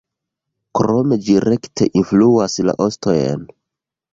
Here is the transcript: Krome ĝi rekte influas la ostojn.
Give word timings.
Krome 0.79 1.17
ĝi 1.27 1.35
rekte 1.45 1.89
influas 2.01 2.57
la 2.71 2.77
ostojn. 2.87 3.47